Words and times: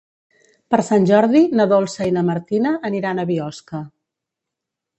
Per 0.73 0.79
Sant 0.87 1.05
Jordi 1.09 1.41
na 1.59 1.67
Dolça 1.75 2.09
i 2.11 2.15
na 2.17 2.25
Martina 2.31 2.73
aniran 2.91 3.21
a 3.21 3.29
Biosca. 3.35 3.83